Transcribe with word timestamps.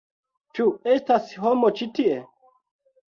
Ĉu 0.59 0.65
estas 0.95 1.29
homo 1.43 1.73
ĉi 1.81 1.91
tie? 2.01 2.17